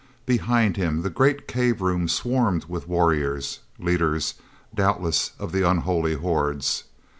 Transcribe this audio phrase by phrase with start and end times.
[0.25, 4.33] Behind him the great cave room swarmed with warriors, leaders,
[4.73, 6.85] doubtless, of the unholy hordes.